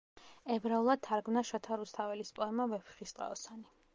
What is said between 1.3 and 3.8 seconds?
შოთა რუსთაველის პოემა „ვეფხისტყაოსანი“.